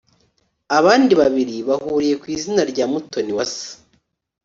[0.77, 3.67] abandi babiri bahuriye ku izina rya Mutoniwase